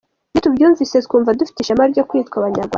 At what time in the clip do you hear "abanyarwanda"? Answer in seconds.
2.37-2.69